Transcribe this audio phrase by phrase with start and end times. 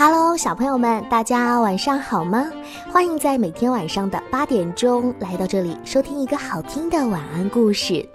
[0.00, 2.48] Hello，小朋友们，大家晚上好吗？
[2.88, 8.08] 欢迎在每天晚上的八点钟来到这里收听一个好听的晚安故事。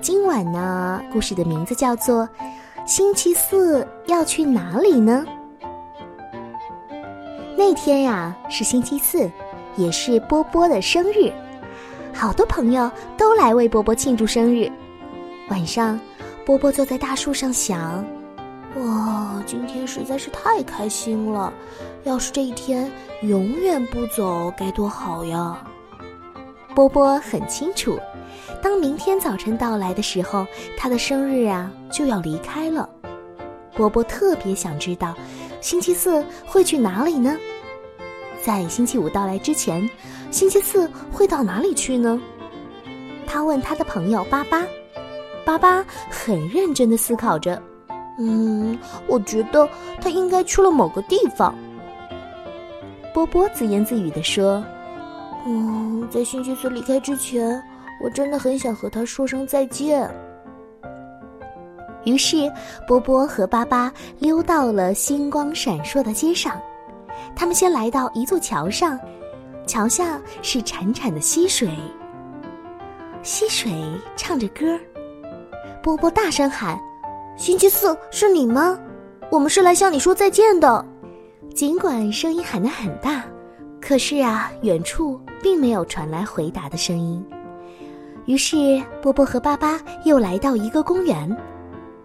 [0.00, 2.24] 今晚呢，故事的名字叫做
[2.86, 5.26] 《星期四要去哪里呢》。
[7.54, 9.30] 那天呀是星期四，
[9.76, 11.30] 也是波波的生日，
[12.14, 14.72] 好多朋友都来为波波庆祝生日。
[15.50, 16.00] 晚上，
[16.46, 18.02] 波波坐在大树上想。
[18.76, 21.52] 哇，今天实在是太开心了！
[22.04, 22.90] 要是这一天
[23.22, 25.66] 永远不走，该多好呀！
[26.74, 27.98] 波波很清楚，
[28.62, 32.86] 当明天早晨到来的时候，他的生日啊就要离开了。
[33.74, 35.14] 波波特别想知道，
[35.62, 37.34] 星期四会去哪里呢？
[38.42, 39.88] 在星期五到来之前，
[40.30, 42.20] 星期四会到哪里去呢？
[43.26, 44.66] 他问他的朋友巴巴，
[45.46, 47.60] 巴巴很认真的思考着。
[48.18, 49.68] 嗯，我觉得
[50.00, 51.54] 他应该去了某个地方。
[53.12, 54.64] 波波自言自语地说
[55.46, 57.62] ：“嗯，在星期四离开之前，
[58.02, 60.10] 我真的很想和他说声再见。”
[62.04, 62.50] 于是，
[62.86, 66.60] 波波和巴巴溜到了星光闪烁的街上。
[67.34, 68.98] 他们先来到一座桥上，
[69.66, 71.68] 桥下是潺潺的溪水，
[73.22, 73.72] 溪水
[74.16, 74.78] 唱着歌。
[75.82, 76.78] 波波大声喊。
[77.36, 78.78] 星期四是你吗？
[79.30, 80.84] 我们是来向你说再见的。
[81.54, 83.24] 尽管声音喊得很大，
[83.80, 87.22] 可是啊，远处并没有传来回答的声音。
[88.24, 91.36] 于是波波和巴巴又来到一个公园，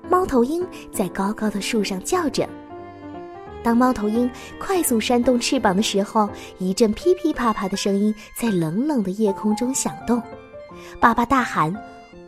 [0.10, 2.48] 猫头鹰在高高的树上叫着。
[3.64, 10.22] 当猫头鹰快速扇动翅膀的时候，一阵噼噼啪啪的声音在冷冷的夜空中响动。
[11.00, 11.74] 巴巴大喊：“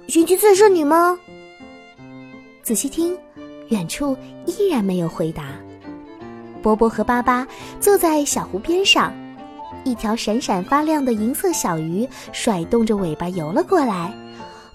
[0.07, 1.19] 星期四是你吗？”
[2.64, 3.16] 仔细听，
[3.67, 5.47] 远处依然没有回答。
[6.61, 7.45] 波波和巴巴
[7.81, 9.14] 坐在小湖边上，
[9.83, 14.14] 一条闪闪发亮的银色小鱼甩动着尾巴游了过来。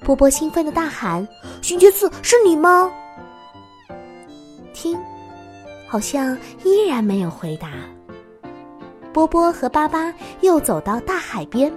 [0.05, 1.27] 波波兴奋的大喊
[1.63, 2.93] ：“星期四是你吗？”
[4.75, 4.95] 听，
[5.89, 7.71] 好像依然没有回答。
[9.15, 10.13] 波波和巴巴
[10.43, 11.73] 又走到大海边，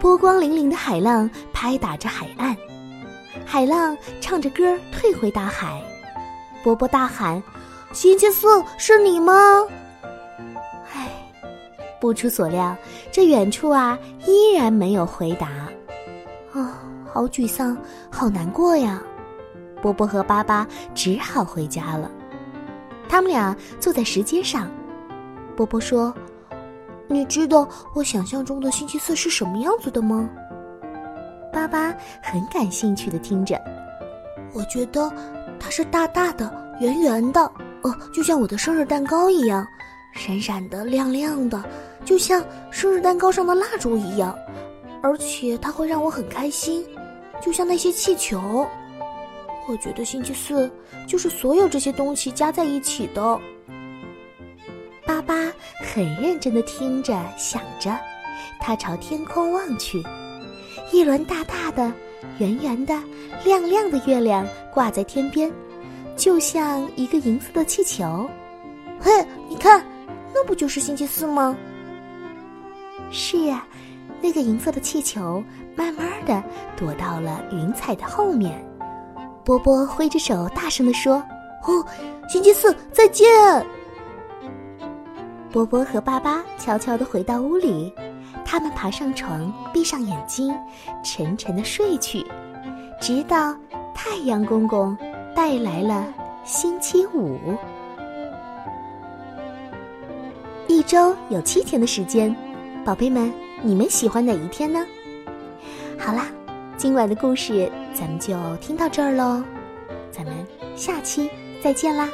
[0.00, 2.56] 波光粼粼的海浪拍打着海岸。
[3.46, 5.80] 海浪唱着歌退回大海，
[6.64, 7.40] 波波大喊
[7.94, 9.32] ：“星期四是你吗？”
[10.92, 11.08] 唉，
[12.00, 12.76] 不出所料，
[13.12, 13.96] 这远处啊
[14.26, 15.46] 依然没有回答。
[16.52, 17.78] 啊，好沮丧，
[18.10, 19.00] 好难过呀！
[19.80, 22.10] 波波和巴巴只好回家了。
[23.08, 24.68] 他们俩坐在石阶上，
[25.56, 26.12] 波波说
[27.08, 30.28] ：“你知道我想象中的星期四是什么样子的吗？”
[31.56, 33.58] 巴巴很感兴趣的听着，
[34.52, 35.10] 我觉得
[35.58, 37.40] 它是大大的、圆圆的，
[37.80, 39.66] 哦，就像我的生日蛋糕一样，
[40.12, 41.64] 闪闪的、亮亮的，
[42.04, 44.38] 就像生日蛋糕上的蜡烛一样，
[45.02, 46.84] 而且它会让我很开心，
[47.40, 48.68] 就像那些气球。
[49.66, 50.70] 我觉得星期四
[51.08, 53.40] 就是所有这些东西加在一起的。
[55.06, 55.34] 巴巴
[55.82, 57.98] 很认真的听着，想着，
[58.60, 60.04] 他朝天空望去。
[60.92, 61.92] 一轮大大的、
[62.38, 62.94] 圆圆的、
[63.44, 65.52] 亮亮的月亮挂在天边，
[66.16, 68.28] 就像一个银色的气球。
[69.00, 69.12] 嘿，
[69.48, 69.84] 你看，
[70.34, 71.56] 那不就是星期四吗？
[73.10, 73.64] 是呀，
[74.20, 75.42] 那个银色的气球
[75.76, 76.42] 慢慢的
[76.76, 78.64] 躲到了云彩的后面。
[79.44, 81.22] 波波挥着手，大声的说
[81.68, 81.84] ：“哦，
[82.28, 83.26] 星期四再见！”
[85.52, 87.92] 波波和巴巴悄悄的回到屋里。
[88.44, 90.54] 他们爬上床，闭上眼睛，
[91.02, 92.24] 沉沉的睡去，
[93.00, 93.54] 直到
[93.94, 94.96] 太阳公公
[95.34, 96.06] 带来了
[96.44, 97.38] 星期五。
[100.68, 102.34] 一周有七天的时间，
[102.84, 103.32] 宝贝们，
[103.62, 104.84] 你们喜欢哪一天呢？
[105.98, 106.26] 好啦，
[106.76, 109.42] 今晚的故事咱们就听到这儿喽，
[110.12, 110.34] 咱们
[110.76, 111.30] 下期
[111.62, 112.08] 再见啦。